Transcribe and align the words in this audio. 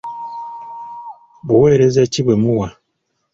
Buweereza 1.47 2.01
ki 2.11 2.21
bwe 2.25 2.35
muwa? 2.41 2.67